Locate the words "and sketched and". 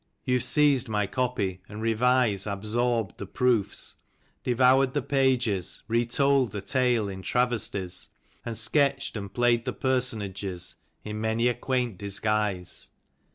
8.43-9.31